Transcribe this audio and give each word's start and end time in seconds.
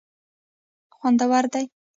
خوندور 0.95 1.43
دي. 1.53 1.63